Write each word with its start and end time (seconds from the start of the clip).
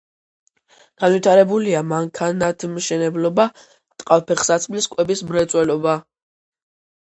განვითარებულია 1.03 1.83
მანქანათმშენებლობა, 1.89 3.47
ტყავ-ფეხსაცმლის, 3.67 4.91
კვების 4.97 5.25
მრეწველობა. 5.31 5.99